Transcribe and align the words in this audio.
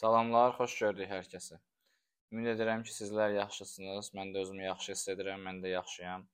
Salamlar, 0.00 0.54
xoş 0.56 0.74
gördük 0.80 1.10
hər 1.12 1.26
kəsə. 1.28 1.58
Ümid 2.32 2.46
edirəm 2.54 2.80
ki, 2.86 2.92
sizlər 2.96 3.34
yaxşısınız. 3.34 4.06
Mən 4.16 4.30
də 4.32 4.40
özümü 4.46 4.62
yaxşı 4.64 4.94
hiss 4.94 5.10
edirəm, 5.12 5.42
mən 5.44 5.58
də 5.60 5.74
yaxşıyam. 5.74 6.24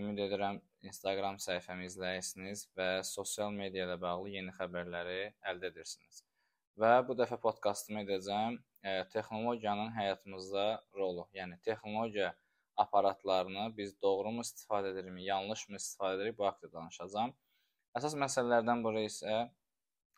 Ümid 0.00 0.18
edirəm 0.24 0.58
Instagram 0.90 1.38
səhifəmi 1.44 1.86
izləyirsiniz 1.86 2.64
və 2.80 2.88
sosial 3.06 3.54
media 3.60 3.86
ilə 3.86 4.00
bağlı 4.02 4.34
yeni 4.34 4.56
xəbərləri 4.58 5.20
əldə 5.52 5.70
edirsiniz. 5.70 6.24
Və 6.82 6.92
bu 7.06 7.14
dəfə 7.22 7.38
podkastımı 7.46 8.02
edəcəm 8.02 8.58
texnologiyanın 9.14 9.94
həyatımızda 10.00 10.68
rolu. 10.98 11.30
Yəni 11.38 11.62
texnologiya 11.70 12.34
aparatlarını 12.86 13.70
biz 13.78 13.94
doğrumu 14.02 14.42
istifadə 14.42 14.90
edirik, 14.96 15.22
yanlışmı 15.30 15.78
istifadə 15.78 16.18
edirik 16.18 16.42
bu 16.42 16.50
haqqda 16.50 16.74
danışacağam. 16.74 17.38
Əsas 17.94 18.18
məsələlərdən 18.26 18.82
biri 18.90 19.06
isə 19.12 19.44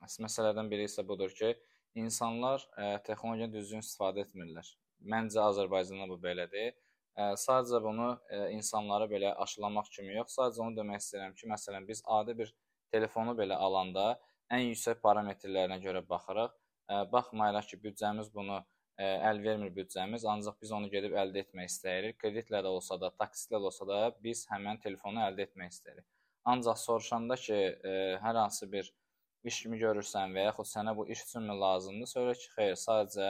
əsas 0.00 0.22
məsələlərdən 0.30 0.72
biri 0.72 0.88
isə 0.88 1.04
budur 1.12 1.42
ki, 1.42 1.58
insanlar 2.02 2.62
ə, 2.62 2.84
e, 2.84 3.00
texnologiyadan 3.06 3.54
düzgün 3.54 3.84
istifadə 3.84 4.24
etmirlər. 4.24 4.68
Məncə 5.12 5.42
Azərbaycanda 5.44 6.08
bu 6.10 6.18
belədir. 6.22 6.72
Ə, 6.72 7.32
e, 7.32 7.36
sadəcə 7.42 7.80
bunu 7.84 8.08
ə, 8.14 8.18
e, 8.36 8.40
insanlara 8.56 9.08
belə 9.10 9.34
aşılamaq 9.44 9.90
kimi 9.94 10.16
yox, 10.16 10.36
sadəcə 10.38 10.64
onu 10.64 10.78
demək 10.78 11.02
istəyirəm 11.02 11.36
ki, 11.38 11.50
məsələn 11.52 11.88
biz 11.88 12.02
adi 12.18 12.36
bir 12.40 12.52
telefonu 12.94 13.34
belə 13.38 13.58
alanda 13.68 14.08
ən 14.54 14.64
yüksək 14.68 15.00
parametrlərinə 15.04 15.80
görə 15.84 16.04
baxırıq. 16.12 16.54
Ə, 16.88 17.00
baxmayaraq 17.12 17.72
ki, 17.72 17.80
büdcəmiz 17.88 18.30
bunu 18.34 18.60
ə, 18.60 19.08
əl 19.30 19.42
vermir 19.44 19.74
büdcəmiz, 19.80 20.28
ancaq 20.34 20.60
biz 20.62 20.72
onu 20.78 20.92
gedib 20.92 21.16
əldə 21.24 21.44
etmək 21.46 21.72
istəyirik. 21.72 22.20
Kreditlə 22.22 22.62
də 22.64 22.72
olsa 22.72 23.00
da, 23.00 23.12
taksitlə 23.24 23.60
də 23.60 23.72
olsa 23.72 23.88
da 23.88 24.04
biz 24.24 24.46
həmin 24.52 24.80
telefonu 24.84 25.24
əldə 25.26 25.48
etmək 25.50 25.74
istəyirik. 25.74 26.06
Ancaq 26.48 26.80
soruşanda 26.80 27.36
ki, 27.36 27.58
ə, 27.58 27.98
hər 28.24 28.40
hansı 28.44 28.70
bir 28.72 28.88
iş 29.44 29.62
kimi 29.62 29.78
görürsən 29.80 30.34
və 30.36 30.48
yaxud 30.48 30.68
sənə 30.70 30.94
bu 30.96 31.06
iş 31.14 31.24
üçünmü 31.26 31.54
lazımdır? 31.60 32.10
Söylə 32.12 32.34
ki, 32.40 32.48
xeyr, 32.56 32.76
sadəcə 32.82 33.28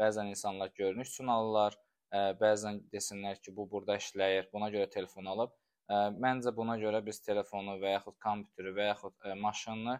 bəzən 0.00 0.30
insanlar 0.32 0.70
görünüş 0.80 1.12
üçün 1.14 1.32
alırlar, 1.34 1.76
ə, 2.12 2.22
bəzən 2.42 2.80
desinlər 2.94 3.40
ki, 3.44 3.54
bu 3.56 3.66
burada 3.72 3.96
işləyir, 4.00 4.48
buna 4.52 4.70
görə 4.74 4.88
telefon 4.96 5.28
alıb. 5.34 5.52
Ə, 5.90 6.00
məncə 6.24 6.54
buna 6.56 6.78
görə 6.80 7.02
biz 7.06 7.20
telefonu 7.26 7.76
və 7.82 7.96
yaxud 7.96 8.16
kompüteri 8.24 8.72
və 8.78 8.88
yaxud 8.92 9.16
ə, 9.26 9.34
maşınını 9.44 9.98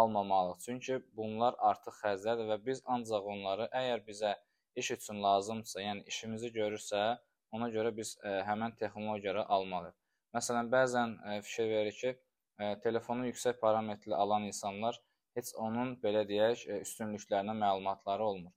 almamalıyıq. 0.00 0.60
Çünki 0.66 1.00
bunlar 1.16 1.56
artıq 1.70 1.96
xərclərdir 2.02 2.50
və 2.52 2.58
biz 2.66 2.82
ancaq 2.84 3.32
onları 3.34 3.70
əgər 3.80 4.04
bizə 4.10 4.34
iş 4.78 4.90
üçün 4.98 5.22
lazımdırsa, 5.22 5.80
yəni 5.80 6.04
işimizi 6.12 6.52
görürsə, 6.54 7.04
ona 7.56 7.70
görə 7.72 7.94
biz 7.96 8.16
ə, 8.20 8.42
həmin 8.48 8.76
texnologiyaları 8.80 9.46
almalıyıq. 9.56 9.96
Məsələn, 10.36 10.68
bəzən 10.74 11.14
ə, 11.24 11.38
fikir 11.46 11.70
verir 11.72 11.96
ki, 12.02 12.14
telefonu 12.82 13.26
yüksək 13.28 13.60
parametrli 13.60 14.14
alan 14.14 14.48
insanlar 14.48 14.98
heç 15.38 15.52
onun 15.54 15.94
belə 16.02 16.24
deyək, 16.28 16.64
üstünlüklərinə 16.82 17.54
məlumatları 17.54 18.24
olmur. 18.24 18.52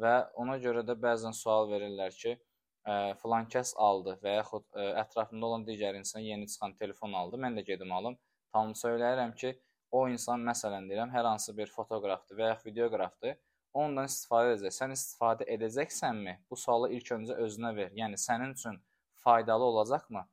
Və 0.00 0.14
ona 0.40 0.56
görə 0.58 0.82
də 0.86 0.96
bəzən 0.98 1.36
sual 1.36 1.68
verirlər 1.70 2.14
ki, 2.18 2.34
filan 3.20 3.46
kəs 3.52 3.74
aldı 3.80 4.16
və 4.24 4.34
yaxud 4.40 4.66
ətrafında 5.04 5.46
olan 5.46 5.66
digər 5.68 5.94
insan 5.96 6.24
yeni 6.26 6.48
çıxan 6.50 6.74
telefon 6.80 7.12
aldı, 7.12 7.38
mən 7.40 7.54
də 7.58 7.64
gedim 7.70 7.92
alım. 7.92 8.18
Tam 8.52 8.74
söyləyirəm 8.76 9.34
ki, 9.38 9.54
o 9.90 10.08
insan 10.10 10.42
məsələn 10.42 10.90
deyirəm, 10.90 11.14
hər 11.14 11.30
hansı 11.30 11.54
bir 11.56 11.70
fotoqrafdır 11.70 12.40
və 12.40 12.50
yaxud 12.50 12.70
videoqrafdır, 12.70 13.38
ondan 13.74 14.10
istifadə 14.10 14.56
edəcək. 14.56 14.74
Sən 14.74 14.94
istifadə 14.94 15.46
edəcəksənmi? 15.54 16.36
Bu 16.50 16.58
sualı 16.58 16.90
ilk 16.98 17.14
öncə 17.16 17.38
özünə 17.46 17.74
ver. 17.76 17.94
Yəni 17.94 18.18
sənin 18.18 18.54
üçün 18.58 18.82
faydalı 19.22 19.64
olacaqmı? 19.64 20.26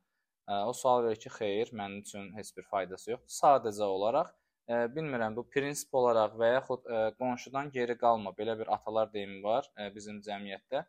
O 0.46 0.72
sual 0.72 1.04
verir 1.04 1.20
ki, 1.22 1.30
xeyr, 1.30 1.70
mənim 1.78 2.00
üçün 2.02 2.32
heç 2.36 2.50
bir 2.56 2.64
faydası 2.66 3.12
yoxdur. 3.12 3.30
Sadəcə 3.30 3.86
olaraq 3.86 4.32
ə, 4.66 4.88
bilmirəm 4.94 5.36
bu 5.36 5.44
prinsip 5.54 5.94
olaraq 5.94 6.34
və 6.40 6.48
yaxud 6.56 6.88
ə, 6.88 7.02
qonşudan 7.18 7.70
geri 7.76 7.96
qalma. 7.98 8.34
Belə 8.38 8.56
bir 8.58 8.72
atalar 8.74 9.12
deyimi 9.12 9.42
var 9.44 9.68
ə, 9.76 9.88
bizim 9.94 10.18
cəmiyyətdə. 10.26 10.82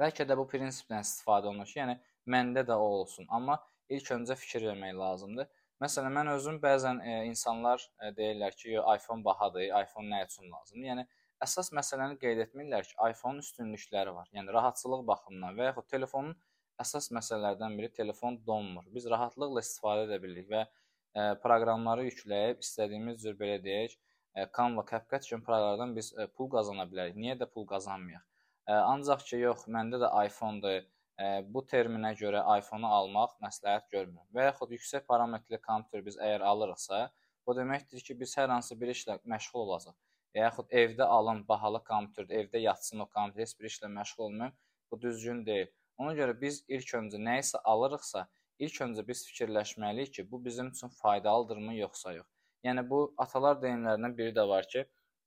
Bəlkə 0.00 0.28
də 0.28 0.36
bu 0.36 0.46
prinsipdən 0.50 1.06
istifadə 1.06 1.48
olunur 1.48 1.70
ki, 1.70 1.78
yəni 1.80 1.98
məndə 2.34 2.66
də 2.68 2.76
o 2.76 2.88
olsun. 3.00 3.28
Amma 3.30 3.58
ilk 3.88 4.12
öncə 4.18 4.36
fikir 4.36 4.68
vermək 4.68 4.96
lazımdır. 5.00 5.50
Məsələn, 5.82 6.14
mən 6.18 6.32
özüm 6.36 6.60
bəzən 6.62 7.00
ə, 7.00 7.18
insanlar 7.32 7.80
ə, 7.98 8.12
deyirlər 8.16 8.56
ki, 8.60 8.76
iPhone 8.76 9.24
bahadır, 9.24 9.70
iPhone 9.82 10.10
nə 10.12 10.24
üçün 10.28 10.52
lazımdır? 10.52 10.88
Yəni 10.92 11.06
əsas 11.44 11.72
məsələni 11.76 12.20
qeyd 12.20 12.44
etmirlər 12.46 12.84
ki, 12.88 12.96
iPhone-un 13.10 13.42
üstünlükləri 13.42 14.14
var. 14.14 14.28
Yəni 14.36 14.52
rahatçılıq 14.54 15.06
baxımından 15.08 15.56
və 15.58 15.72
yaxud 15.72 15.88
telefonun 15.90 16.36
əsas 16.82 17.10
məsələlərdən 17.14 17.76
biri 17.78 17.90
telefon 17.92 18.38
donmur. 18.46 18.86
Biz 18.94 19.06
rahatlıqla 19.12 19.62
istifadə 19.64 20.06
edə 20.08 20.18
bilirik 20.22 20.48
və 20.50 20.62
ə, 20.64 20.68
e, 20.68 21.26
proqramları 21.44 22.06
yükləyib 22.08 22.62
istədiyimiz 22.64 23.20
cür 23.22 23.36
belə 23.40 23.58
deyək, 23.64 23.94
ə, 23.94 24.44
e, 24.44 24.46
Canva, 24.56 24.84
CapCut 24.90 25.28
kimi 25.28 25.46
proqramlardan 25.46 25.94
biz 25.98 26.10
ə, 26.14 26.26
e, 26.26 26.32
pul 26.38 26.50
qazana 26.54 26.86
bilərik. 26.90 27.18
Niyə 27.20 27.36
də 27.42 27.48
pul 27.50 27.68
qazanmayaq? 27.70 28.24
Ə, 28.66 28.78
ancaq 28.80 29.26
ki, 29.28 29.40
yox, 29.44 29.68
məndə 29.76 30.00
də 30.02 30.10
iPhone-dur. 30.28 30.88
Ə, 31.14 31.28
bu 31.54 31.62
terminə 31.70 32.10
görə 32.18 32.40
iPhone-u 32.58 32.90
almaq 32.90 33.36
məsləhət 33.44 33.86
görmürəm. 33.92 34.26
Və 34.34 34.48
yaxud 34.48 34.72
yüksək 34.74 35.04
parametrli 35.10 35.60
kompüter 35.62 36.02
biz 36.02 36.18
əgər 36.18 36.42
alırıqsa, 36.50 37.04
bu 37.46 37.54
deməkdir 37.54 38.02
ki, 38.02 38.16
biz 38.18 38.34
hər 38.40 38.50
hansı 38.50 38.74
bir 38.80 38.90
işlə 38.90 39.20
məşğul 39.30 39.62
olacaq. 39.68 39.94
Və 40.34 40.42
yaxud 40.42 40.74
evdə 40.74 41.06
alın 41.16 41.44
bahalı 41.46 41.84
kompüterdə, 41.86 42.40
evdə 42.40 42.64
yatsın 42.64 43.04
o 43.04 43.06
kompüter, 43.06 43.44
heç 43.46 43.54
bir 43.60 43.70
işlə 43.70 43.92
məşğul 43.94 44.24
olmayım. 44.26 44.56
Bu 44.90 45.00
düzgün 45.00 45.46
deyil. 45.46 45.70
Ona 45.98 46.14
görə 46.18 46.34
biz 46.40 46.62
ilk 46.68 46.94
öncə 46.98 47.20
nə 47.28 47.38
isə 47.42 47.60
alırıqsa, 47.72 48.26
ilk 48.66 48.80
öncə 48.86 49.06
biz 49.06 49.24
fikirləşməliyik 49.28 50.12
ki, 50.18 50.26
bu 50.30 50.44
bizim 50.44 50.68
üçün 50.74 50.92
faydalıdırmı 51.00 51.74
yoxsa 51.76 52.12
yox. 52.18 52.28
Yəni 52.64 52.84
bu 52.90 53.00
atalar 53.24 53.58
deyimlərindən 53.62 54.16
biri 54.18 54.34
də 54.36 54.48
var 54.48 54.68
ki, 54.68 54.84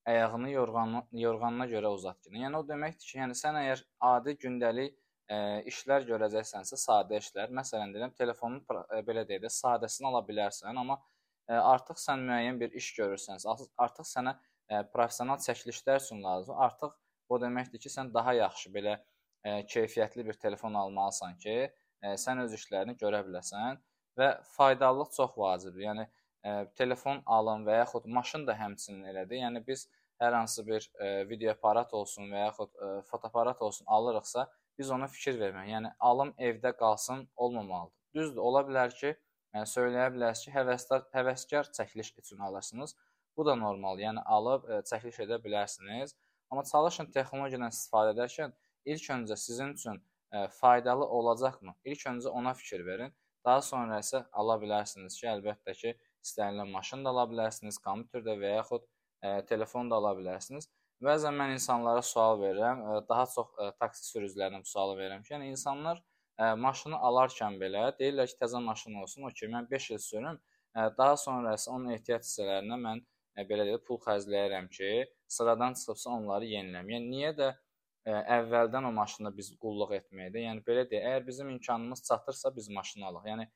ayağını 0.08 0.50
yorğanına, 0.52 1.04
yorğanına 1.12 1.68
görə 1.74 1.92
uzat. 1.98 2.30
Yəni 2.32 2.58
o 2.58 2.64
deməkdir 2.68 3.12
ki, 3.12 3.18
yəni 3.22 3.36
sən 3.38 3.60
əgər 3.62 3.84
adi 4.12 4.36
gündəlik 4.44 4.96
ə, 5.30 5.40
işlər 5.72 6.08
görəcəksənsə, 6.08 6.80
sadə 6.80 7.20
işlər, 7.22 7.52
məsələn 7.60 7.94
deyirəm, 7.96 8.14
telefonun 8.20 8.64
ə, 8.64 9.02
belə 9.08 9.26
deyək 9.28 9.44
də 9.46 9.52
sadəsini 9.54 10.08
ala 10.12 10.24
bilərsən, 10.28 10.80
amma 10.84 10.98
ə, 10.98 11.60
artıq 11.60 12.00
sən 12.04 12.24
müəyyən 12.30 12.62
bir 12.62 12.80
iş 12.82 12.94
görürsənsə, 13.00 13.58
artıq 13.88 14.08
sənə 14.08 14.38
ə, 14.38 14.82
professional 14.94 15.44
çəkilişlər 15.44 16.02
üçün 16.04 16.24
lazımdır. 16.24 16.64
Artıq 16.68 16.96
o 17.30 17.42
deməkdir 17.44 17.84
ki, 17.84 17.92
sən 17.92 18.14
daha 18.16 18.34
yaxşı 18.40 18.72
belə 18.76 18.98
ə, 19.46 19.62
keyfiyyətli 19.74 20.26
bir 20.28 20.40
telefon 20.42 20.78
almalısan 20.80 21.38
ki, 21.44 21.58
ə, 22.04 22.16
sən 22.22 22.44
öz 22.44 22.54
işlərini 22.58 22.98
görə 23.00 23.24
biləsən 23.28 23.80
və 24.18 24.32
faydalılıq 24.56 25.14
çox 25.16 25.38
vacibdir. 25.38 25.84
Yəni 25.88 26.08
ə, 26.08 26.56
telefon 26.80 27.22
alın 27.26 27.66
və 27.68 27.82
yaxud 27.82 28.08
maşın 28.18 28.48
da 28.48 28.58
həmçinin 28.58 29.10
elədir. 29.12 29.42
Yəni 29.44 29.64
biz 29.68 29.88
hər 30.22 30.34
hansı 30.34 30.66
bir 30.68 30.86
ə, 30.98 31.12
video 31.30 31.54
aparat 31.54 31.94
olsun 31.94 32.32
və 32.34 32.48
yaxud 32.48 32.74
ə, 32.74 32.92
fotoaparat 33.10 33.62
olsun 33.62 33.86
alırıqsa, 33.98 34.48
biz 34.78 34.92
ona 34.94 35.08
fikir 35.12 35.38
verməliyik. 35.42 35.74
Yəni 35.76 35.94
alım 36.00 36.34
evdə 36.38 36.74
qalsın 36.78 37.28
olmamalıdır. 37.36 37.96
Düzdür, 38.16 38.42
ola 38.50 38.64
bilər 38.66 38.94
ki, 38.94 39.14
yəni 39.56 39.70
söyləyə 39.74 40.08
bilərsiniz 40.16 40.48
ki, 40.48 40.56
həvəsdar 40.58 41.06
həvəskar 41.14 41.70
çəkiliş 41.78 42.14
üçün 42.24 42.40
alırsınız. 42.50 42.96
Bu 43.38 43.46
da 43.46 43.56
normaldır. 43.56 44.08
Yəni 44.10 44.24
alıb 44.38 44.66
ə, 44.66 44.82
çəkiliş 44.90 45.22
edə 45.28 45.42
bilərsiniz. 45.44 46.16
Amma 46.50 46.64
çalışın 46.64 47.12
texnologiyadan 47.12 47.74
istifadə 47.74 48.14
edərkən 48.16 48.54
ilk 48.94 49.10
öncə 49.16 49.38
sizin 49.40 49.74
üçün 49.76 50.02
ə, 50.32 50.48
faydalı 50.60 51.06
olacaqmı? 51.20 51.76
İlk 51.84 52.06
öncə 52.12 52.30
ona 52.30 52.54
fikir 52.54 52.86
verin. 52.86 53.14
Daha 53.46 53.62
sonra 53.62 54.00
isə 54.04 54.24
ala 54.42 54.58
bilərsiniz 54.62 55.16
ki, 55.20 55.28
əlbəttə 55.32 55.76
ki, 55.82 55.94
istənilən 56.26 56.72
maşın 56.74 57.06
da 57.06 57.14
ala 57.16 57.28
bilərsiniz, 57.32 57.80
kompüter 57.84 58.26
də 58.26 58.36
və 58.42 58.54
yaxud 58.58 58.84
ə, 58.84 59.42
telefon 59.52 59.92
da 59.92 60.00
ala 60.02 60.14
bilərsiniz. 60.18 60.70
Bəzən 61.04 61.36
mən 61.38 61.54
insanlara 61.56 62.02
sual 62.02 62.42
verirəm, 62.42 62.84
ə, 62.84 63.00
daha 63.10 63.26
çox 63.34 63.54
ə, 63.56 63.70
taksi 63.82 64.08
sürücülərinə 64.12 64.64
bu 64.64 64.72
sualı 64.72 64.98
verirəm 65.00 65.24
ki, 65.24 65.34
yəni 65.36 65.52
insanlar 65.54 66.02
ə, 66.02 66.56
maşını 66.66 67.00
alarkən 67.10 67.60
belə 67.62 67.86
deyirlər 68.00 68.32
ki, 68.32 68.40
təzə 68.42 68.62
maşın 68.66 68.98
olsun, 69.04 69.30
o 69.30 69.32
ki, 69.40 69.52
mən 69.54 69.70
5 69.72 69.92
il 69.96 70.02
sürüm, 70.04 70.42
ə, 70.74 70.90
daha 70.98 71.16
sonra 71.22 71.54
isə 71.60 71.72
onun 71.76 71.94
ehtiyac 71.96 72.26
hissələrinə 72.26 72.80
mən 72.84 73.04
ə, 73.38 73.46
belə 73.52 73.70
deyək, 73.70 73.86
pul 73.88 74.02
xərcləyirəm 74.08 74.68
ki, 74.74 74.92
sıradan 75.38 75.78
çıxıbsa 75.78 76.18
onları 76.18 76.50
yeniləm. 76.56 76.92
Yəni 76.96 77.14
niyə 77.14 77.32
də 77.38 77.52
ə, 77.54 77.67
əvvəldən 78.08 78.88
o 78.88 78.92
maşını 78.96 79.32
biz 79.36 79.50
qulluq 79.62 79.94
etməkdir. 79.98 80.46
Yəni 80.46 80.64
belə 80.68 80.84
deyək, 80.90 81.08
əgər 81.12 81.26
bizim 81.28 81.50
imkanımız 81.56 82.04
çatırsa 82.08 82.56
biz 82.56 82.70
maşını 82.70 83.06
alaq. 83.10 83.26
Yəni 83.28 83.48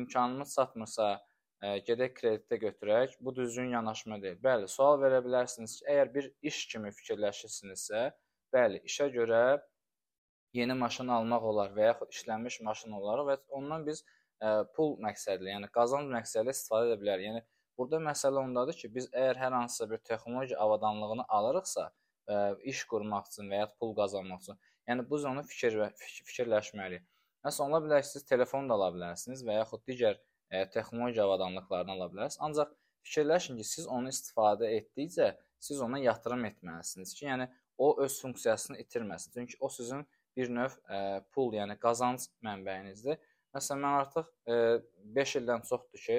imkanımız 0.00 0.54
çatmırsa 0.54 1.08
ə, 1.14 1.72
gedək 1.88 2.14
kreditdə 2.20 2.60
götürək. 2.64 3.16
Bu 3.20 3.34
düzgün 3.36 3.74
yanaşma 3.74 4.20
deyil. 4.22 4.38
Bəli, 4.44 4.68
sual 4.68 5.00
verə 5.02 5.20
bilərsiniz 5.24 5.78
ki, 5.80 5.86
əgər 5.92 6.14
bir 6.14 6.30
iş 6.52 6.62
kimi 6.72 6.94
fikirləşirsinizsə, 7.00 8.06
bəli, 8.54 8.80
işə 8.88 9.10
görə 9.12 9.42
yeni 10.56 10.74
maşın 10.78 11.12
almaq 11.18 11.44
olar 11.52 11.76
və 11.76 11.90
yaxud 11.90 12.14
işlənmiş 12.14 12.60
maşın 12.64 12.96
olar 12.96 13.24
və 13.28 13.38
ondan 13.60 13.84
biz 13.86 14.04
ə, 14.40 14.64
pul 14.76 14.96
məqsədli, 15.04 15.52
yəni 15.52 15.68
qazanc 15.74 16.08
məqsədli 16.16 16.56
istifadə 16.56 16.92
edə 16.92 17.00
bilərik. 17.02 17.28
Yəni 17.28 17.46
burada 17.78 18.00
məsələ 18.08 18.40
ondadır 18.40 18.78
ki, 18.80 18.94
biz 18.94 19.12
əgər 19.12 19.44
hər 19.44 19.56
hansısa 19.60 19.90
bir 19.90 20.00
texnologiya 20.08 20.58
avadanlığını 20.64 21.28
alırıqsa, 21.28 21.90
ə, 22.28 22.56
iş 22.72 22.84
qurmaq 22.90 23.30
üçün 23.32 23.50
və 23.52 23.62
ya 23.62 23.68
pul 23.80 23.94
qazanmaq 23.98 24.44
üçün. 24.44 24.60
Yəni 24.88 25.04
bu 25.08 25.18
zonu 25.20 25.44
fikir 25.48 25.78
və 25.80 25.88
fikirləşməliyik. 26.02 27.04
Məsələn, 27.46 27.72
ola 27.72 27.82
bilər 27.84 28.04
siz 28.06 28.24
telefon 28.28 28.68
da 28.70 28.76
ala 28.78 28.92
bilərsiniz 28.94 29.44
və 29.46 29.60
yaxud 29.60 29.84
digər 29.88 30.16
ə, 30.16 30.64
texnologiya 30.74 31.26
avadanlıqlarını 31.28 31.96
ala 31.96 32.08
bilərsiniz. 32.12 32.40
Ancaq 32.48 32.72
fikirləşin 33.06 33.60
ki, 33.60 33.66
siz 33.68 33.86
onu 33.98 34.12
istifadə 34.12 34.70
etdikcə 34.78 35.34
siz 35.58 35.80
ona 35.80 35.98
yatırım 35.98 36.44
etməlisiniz 36.44 37.14
ki, 37.14 37.26
yəni 37.26 37.48
o 37.78 37.90
öz 38.02 38.20
funksiyasını 38.22 38.78
itirməsin. 38.78 39.32
Çünki 39.34 39.56
o 39.60 39.68
sizin 39.68 40.06
bir 40.36 40.50
növ 40.54 40.74
ə, 40.86 41.00
pul, 41.34 41.52
yəni 41.54 41.78
qazanc 41.82 42.28
mənbəyinizdir. 42.46 43.18
Məsələn, 43.54 43.82
mən 43.84 43.96
artıq 44.02 44.28
ə, 44.46 44.58
5 45.18 45.34
ildən 45.40 45.64
çoxdur 45.70 46.04
ki, 46.04 46.18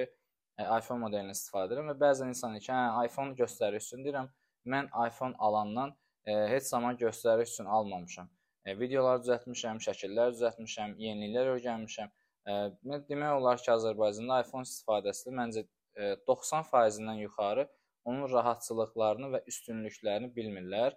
ə, 0.60 0.66
iPhone 0.78 1.00
modelini 1.04 1.36
istifadə 1.36 1.70
edirəm 1.70 1.92
və 1.92 1.96
bəzən 2.04 2.34
insan 2.34 2.56
deyir 2.56 2.66
ki, 2.66 2.72
hə, 2.74 3.06
iPhone 3.08 3.36
göstəriş 3.38 3.88
üçün 3.88 4.04
deyirəm, 4.04 4.28
mən 4.66 4.90
iPhone 5.06 5.34
alandan 5.38 5.94
ə, 6.26 6.36
heç 6.52 6.70
zaman 6.70 6.96
göstəriş 7.00 7.54
üçün 7.54 7.70
almamışam. 7.78 8.30
Ə, 8.66 8.76
videolar 8.78 9.20
düzəltmişəm, 9.24 9.82
şəkillər 9.86 10.34
düzəltmişəm, 10.36 10.96
yeniliklər 11.00 11.54
öyrənmişəm. 11.56 12.14
Ə, 12.46 12.56
demək 13.08 13.36
olar 13.40 13.60
ki, 13.60 13.70
Azərbaycanda 13.76 14.40
iPhone 14.44 14.68
istifadəsi 14.68 15.34
məncə 15.36 15.66
90%-dən 16.28 17.18
yuxarı 17.20 17.68
onun 18.04 18.32
rahatçılıqlarını 18.32 19.30
və 19.34 19.40
üstünlüklərini 19.50 20.30
bilmirlər. 20.36 20.96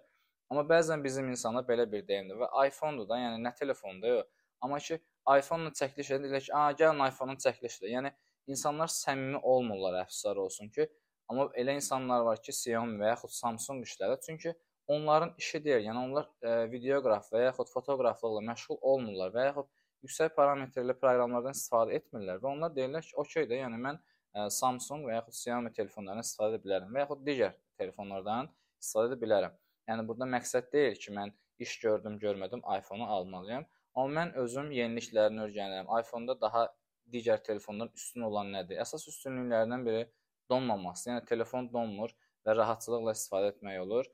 Amma 0.50 0.64
bəzən 0.68 1.02
bizim 1.04 1.28
insanlar 1.32 1.66
belə 1.68 1.86
bir 1.90 2.06
deyimdir 2.08 2.38
və 2.40 2.48
iPhone-dur 2.68 3.08
da, 3.08 3.18
yəni 3.20 3.42
nə 3.44 3.54
telefonda 3.58 4.12
yox. 4.12 4.28
Amma 4.64 4.78
ki 4.86 4.98
iPhone-la 5.38 5.72
çəkiliş 5.80 6.10
edirlər 6.16 6.44
ki, 6.46 6.52
"A, 6.54 6.72
gəlin 6.80 7.02
iPhone-un 7.08 7.40
çəkiliş 7.44 7.78
edək." 7.80 7.90
Yəni 7.96 8.12
insanlar 8.46 8.88
səmimi 8.88 9.40
olmurlar, 9.42 10.04
əfsuslar 10.04 10.36
olsun 10.44 10.68
ki, 10.68 10.88
amma 11.28 11.48
elə 11.60 11.74
insanlar 11.78 12.24
var 12.28 12.40
ki, 12.42 12.52
Xiaomi 12.52 12.98
və 13.00 13.12
yaxud 13.14 13.32
Samsung 13.34 13.84
işlədir. 13.86 14.20
Çünki 14.26 14.54
onların 14.86 15.34
işi 15.38 15.64
deyil. 15.64 15.86
Yəni 15.88 16.02
onlar 16.06 16.28
ə, 16.44 16.56
videoqraf 16.72 17.30
və 17.32 17.46
yaxud 17.46 17.70
fotoqraflıqla 17.72 18.42
məşğul 18.50 18.80
olmurlar 18.92 19.32
və 19.34 19.46
yaxud 19.48 19.70
yüksək 20.04 20.34
parametrli 20.36 20.96
proqramlardan 21.00 21.56
istifadə 21.56 21.96
etmirlər 21.98 22.42
və 22.42 22.50
onlar 22.50 22.74
deyirlər 22.76 23.06
ki, 23.06 23.14
"Okay 23.22 23.48
də, 23.48 23.60
yəni 23.64 23.80
mən 23.86 24.00
ə, 24.34 24.50
Samsung 24.50 25.06
və 25.08 25.16
yaxud 25.18 25.38
Xiaomi 25.40 25.72
telefonlarından 25.78 26.26
istifadə 26.28 26.58
edə 26.58 26.64
bilərəm 26.66 26.92
və 26.92 27.04
yaxud 27.04 27.24
digər 27.28 27.54
telefonlardan 27.80 28.50
istifadə 28.82 29.12
edə 29.12 29.20
bilərəm." 29.24 29.56
Yəni 29.88 30.06
burada 30.08 30.28
məqsəd 30.36 30.70
deyil 30.72 31.00
ki, 31.00 31.12
mən 31.18 31.32
iş 31.58 31.78
gördüm, 31.80 32.18
görmədim, 32.18 32.62
iPhone-u 32.78 33.06
almalıyam. 33.16 33.66
Amma 33.94 34.20
mən 34.20 34.32
özüm 34.42 34.70
yeniliklərini 34.74 35.44
öyrənirəm. 35.46 35.90
iPhone-da 36.00 36.40
daha 36.40 36.62
digər 37.12 37.42
telefondan 37.48 37.90
üstün 37.94 38.26
olan 38.28 38.50
nədir? 38.52 38.80
Əsas 38.84 39.06
üstünlüklərindən 39.12 39.84
biri 39.86 40.02
donmaması. 40.50 41.10
Yəni 41.10 41.24
telefon 41.28 41.70
donmur 41.72 42.12
və 42.46 42.56
rahatçılıqla 42.58 43.14
istifadə 43.16 43.52
etmək 43.54 43.80
olur. 43.84 44.10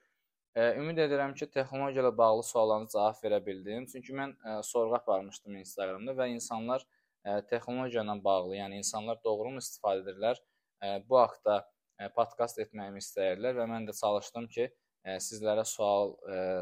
E, 0.54 0.62
ümid 0.80 0.98
edirəm 1.04 1.34
ki, 1.38 1.46
texnologiya 1.54 2.02
ilə 2.04 2.10
bağlı 2.18 2.42
suallarınıza 2.46 2.98
cavab 2.98 3.20
verə 3.24 3.38
bildim. 3.46 3.86
Çünki 3.92 4.14
mən 4.20 4.32
e, 4.34 4.54
sorğu 4.66 4.96
aparmışdım 4.98 5.56
Instagramda 5.60 6.14
və 6.18 6.26
insanlar 6.34 6.86
e, 7.24 7.36
texnologiya 7.52 8.02
ilə 8.06 8.16
bağlı, 8.24 8.56
yəni 8.58 8.80
insanlar 8.82 9.20
doğru 9.24 9.54
mu 9.54 9.62
istifadə 9.62 10.02
edirlər? 10.04 10.42
E, 10.82 10.96
bu 11.08 11.20
haqqda 11.20 11.60
e, 12.00 12.08
podkast 12.16 12.58
etməyimi 12.64 13.02
istəyirlər 13.04 13.58
və 13.60 13.68
mən 13.70 13.86
də 13.90 13.96
çalışdım 14.00 14.48
ki, 14.56 14.70
sizlərə 15.24 15.62
sual 15.64 16.10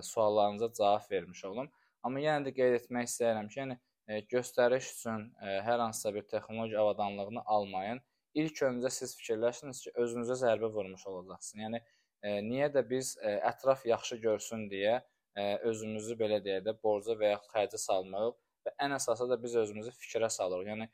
suallarınıza 0.06 0.68
cavab 0.78 1.08
vermiş 1.10 1.40
olum. 1.48 1.70
Amma 2.06 2.20
yenə 2.22 2.44
də 2.46 2.52
qeyd 2.54 2.76
etmək 2.76 3.08
istəyirəm 3.08 3.48
ki, 3.50 3.56
yəni 3.58 4.26
göstəriş 4.30 4.92
üçün 4.92 5.24
hər 5.66 5.82
hansısa 5.82 6.12
bir 6.14 6.22
texnologiya 6.30 6.84
avadanlığını 6.84 7.42
almayın. 7.56 8.00
İlk 8.34 8.62
öncə 8.68 8.90
siz 8.92 9.14
fikirləşiniz 9.18 9.80
ki, 9.84 9.92
özünüzə 10.02 10.36
zərbə 10.42 10.68
vurmuş 10.74 11.06
olacaqsınız. 11.10 11.62
Yəni 11.64 11.80
niyə 12.48 12.68
də 12.74 12.82
biz 12.90 13.14
ətraf 13.24 13.86
yaxşı 13.86 14.18
görsün 14.24 14.66
deyə 14.72 14.98
özümüzü 15.70 16.16
belə 16.18 16.40
deyə 16.44 16.60
də 16.66 16.74
borca 16.82 17.16
və 17.18 17.32
ya 17.32 17.38
xərcə 17.52 17.78
salmırıq 17.78 18.36
və 18.66 18.74
ən 18.84 18.96
əsası 18.98 19.28
da 19.30 19.38
biz 19.42 19.54
özümüzü 19.62 19.94
fikrə 20.02 20.30
salırıq. 20.34 20.70
Yəni 20.72 20.88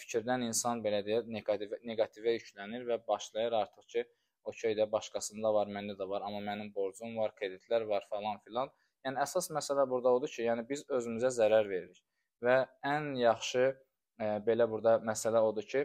fikirdən 0.00 0.46
insan 0.48 0.82
belə 0.84 1.02
deyə 1.06 1.22
neqativ 1.26 1.76
neqativə 1.88 2.36
yüklənir 2.38 2.86
və 2.88 2.98
başlayır 3.08 3.56
artıq 3.62 3.86
ki, 3.94 4.04
okey 4.44 4.76
də 4.78 4.88
başqasında 4.92 5.52
var, 5.54 5.70
məndə 5.76 5.96
də 5.98 6.08
var, 6.08 6.22
amma 6.26 6.40
mənim 6.50 6.72
borcum 6.74 7.16
var, 7.18 7.34
kreditlər 7.38 7.86
var 7.88 8.06
falan 8.10 8.38
filan. 8.46 8.70
Yəni 9.06 9.18
əsas 9.22 9.50
məsələ 9.54 9.88
burada 9.90 10.12
odur 10.18 10.30
ki, 10.30 10.44
yəni 10.46 10.66
biz 10.68 10.84
özümüzə 10.88 11.32
zərər 11.38 11.68
veririk. 11.68 12.02
Və 12.42 12.62
ən 12.86 13.12
yaxşı 13.18 13.64
e, 13.66 14.26
belə 14.46 14.68
burada 14.70 14.96
məsələ 15.06 15.42
odur 15.42 15.66
ki, 15.74 15.84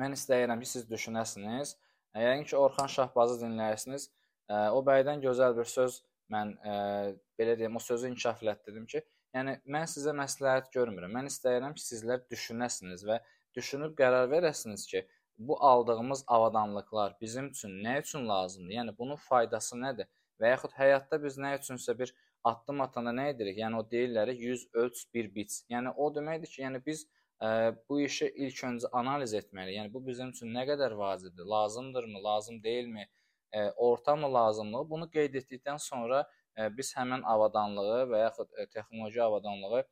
mən 0.00 0.16
istəyirəm 0.18 0.62
ki, 0.62 0.70
siz 0.74 0.86
düşünəsiniz. 0.90 1.74
E, 2.14 2.22
yəqin 2.24 2.46
ki, 2.50 2.56
Orxan 2.56 2.90
Şahbazı 2.96 3.40
dinləyirsiniz. 3.44 4.08
E, 4.48 4.54
o 4.76 4.82
bəydən 4.88 5.22
gözəl 5.24 5.56
bir 5.58 5.70
söz 5.70 6.00
mən 6.32 6.54
e, 6.72 6.74
belə 7.38 7.58
deyim, 7.58 7.76
o 7.76 7.82
sözü 7.82 8.10
inkişaf 8.12 8.42
elətdirdim 8.44 8.86
ki, 8.92 9.02
yəni 9.36 9.58
mən 9.76 9.88
sizə 9.90 10.14
məsləhət 10.16 10.70
görmürəm. 10.76 11.12
Mən 11.18 11.30
istəyirəm 11.30 11.76
ki, 11.78 11.84
sizlər 11.84 12.24
düşünəsiniz 12.32 13.04
və 13.08 13.20
düşünüb 13.58 13.96
qərar 13.98 14.30
verəsiniz 14.32 14.86
ki, 14.90 15.04
bu 15.38 15.56
aldığımız 15.66 16.24
avadanlıqlar 16.26 17.16
bizim 17.20 17.48
üçün 17.50 17.80
nə 17.84 18.00
üçün 18.00 18.28
lazımdır? 18.28 18.74
Yəni 18.74 18.94
bunun 18.98 19.16
faydası 19.16 19.76
nədir? 19.76 20.06
Və 20.40 20.54
yaxud 20.54 20.74
həyatda 20.78 21.18
biz 21.22 21.38
nə 21.38 21.54
üçünsə 21.58 21.96
bir 21.98 22.14
addım 22.50 22.80
atanda 22.86 23.12
nə 23.14 23.28
edirik? 23.32 23.58
Yəni 23.58 23.80
o 23.80 23.84
deyirlər 23.90 24.30
100 24.34 24.68
ölç 24.82 25.04
1 25.14 25.34
biç. 25.34 25.60
Yəni 25.74 25.94
o 25.96 26.10
deməkdir 26.14 26.50
ki, 26.54 26.62
yəni 26.62 26.82
biz 26.86 27.04
ə, 27.04 27.10
bu 27.88 28.00
işi 28.00 28.28
ilk 28.36 28.62
öncə 28.68 28.90
analiz 28.92 29.34
etməliyik. 29.34 29.78
Yəni 29.78 29.92
bu 29.92 30.06
bizim 30.06 30.30
üçün 30.34 30.54
nə 30.54 30.64
qədər 30.68 30.96
vacibdir? 30.98 31.44
Lazımdırmı, 31.44 32.22
lazım 32.24 32.62
deyilmi? 32.62 33.08
Orta 33.76 34.16
mı 34.16 34.34
lazımlığı? 34.34 34.90
Bunu 34.90 35.10
qeyd 35.10 35.34
etdikdən 35.42 35.78
sonra 35.78 36.24
biz 36.78 36.94
həmin 36.96 37.22
avadanlığı 37.22 38.00
və 38.12 38.22
yaxud 38.24 38.50
texnoloji 38.72 39.22
avadanlığı 39.22 39.84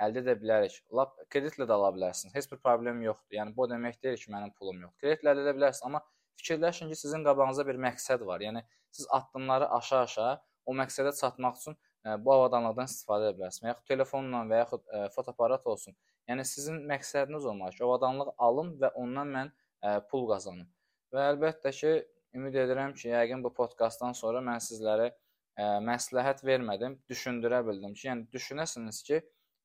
əldə 0.00 0.22
edə 0.24 0.34
bilərik. 0.40 0.78
Lap 0.96 1.16
kreditlə 1.32 1.66
də 1.68 1.76
ala 1.76 1.90
bilərsiniz. 1.96 2.34
Heç 2.36 2.48
bir 2.52 2.60
problem 2.64 3.02
yoxdur. 3.04 3.36
Yəni 3.36 3.56
bu 3.56 3.66
demək 3.68 3.98
deyil 4.04 4.16
ki, 4.20 4.30
mənim 4.32 4.52
pulum 4.56 4.80
yoxdur. 4.86 5.00
Kreditlə 5.02 5.34
əldə 5.34 5.44
edə 5.44 5.54
bilərsiniz, 5.58 5.86
amma 5.88 6.00
fikirləşin 6.40 6.88
ki, 6.92 6.96
sizin 6.96 7.24
qabağınızda 7.26 7.66
bir 7.68 7.80
məqsəd 7.84 8.24
var. 8.28 8.40
Yəni 8.40 8.62
siz 8.96 9.08
addımları 9.18 9.68
aşa-aşa 9.76 10.30
o 10.64 10.76
məqsədə 10.80 11.12
çatmaq 11.20 11.60
üçün 11.60 11.76
bu 12.04 12.32
avadanlıqdan 12.34 12.88
istifadə 12.88 13.30
edə 13.30 13.38
bilərsiniz. 13.38 13.64
Və 13.64 13.72
yaxud 13.72 13.88
telefonla 13.92 14.42
və 14.48 14.60
yaxud 14.62 14.84
ə, 14.86 15.02
fotoaparat 15.14 15.66
olsun. 15.68 15.96
Yəni 16.30 16.44
sizin 16.48 16.78
məqsədiniz 16.88 17.46
olmalı 17.50 17.76
ki, 17.76 17.84
o 17.84 17.90
avadanlığı 17.92 18.34
alım 18.48 18.70
və 18.80 18.92
ondan 19.02 19.34
mən 19.34 19.50
ə, 19.52 19.98
pul 20.10 20.28
qazanım. 20.30 20.68
Və 21.12 21.26
əlbəttə 21.32 21.72
ki, 21.76 21.92
ümid 22.38 22.56
edirəm 22.64 22.94
ki, 22.96 23.10
yəqin 23.12 23.44
bu 23.44 23.52
podkastdan 23.54 24.16
sonra 24.16 24.40
mən 24.44 24.62
sizlərə 24.64 25.10
ə, 25.10 25.66
məsləhət 25.84 26.44
vermədim, 26.46 26.96
düşündürə 27.10 27.60
bildim 27.66 27.96
ki, 27.96 28.06
yəni 28.08 28.28
düşünəsiniz 28.32 29.02
ki, 29.08 29.20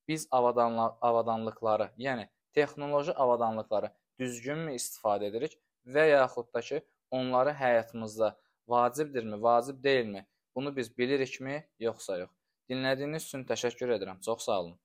biz 0.08 0.28
avadanla 0.32 0.98
avadanlıqları, 1.02 1.90
yəni 1.98 2.28
texnoloji 2.54 3.14
avadanlıqları 3.14 3.90
düzgünmü 4.20 4.76
istifadə 4.78 5.32
edirik 5.32 5.58
və 5.86 6.10
yaxud 6.12 6.52
da 6.54 6.62
ki, 6.62 6.82
onları 7.12 7.56
həyatımızda 7.58 8.36
vacibdirmi, 8.68 9.42
vacib 9.42 9.84
deyilmi? 9.84 10.26
Bunu 10.56 10.76
biz 10.76 10.98
bilirikmi, 10.98 11.56
yoxsa 11.80 12.18
yox? 12.18 12.32
Dinlədiyiniz 12.72 13.26
üçün 13.28 13.44
təşəkkür 13.50 13.92
edirəm. 13.98 14.22
Çox 14.28 14.46
sağ 14.48 14.60
olun. 14.62 14.78